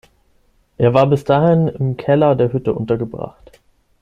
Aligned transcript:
Er 0.79 0.95
war 0.95 1.05
bis 1.05 1.25
dahin 1.25 1.67
im 1.67 1.95
Keller 1.95 2.33
der 2.35 2.51
Hütte 2.53 2.73
untergebracht. 2.73 3.61